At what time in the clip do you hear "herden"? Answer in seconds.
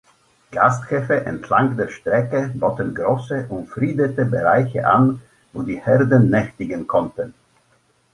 5.79-6.31